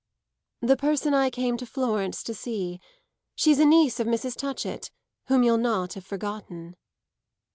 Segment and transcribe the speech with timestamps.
[0.61, 2.79] "The person I came to Florence to see.
[3.35, 4.35] She's a niece of Mrs.
[4.35, 4.89] Touchett,
[5.27, 6.75] whom you'll not have forgotten."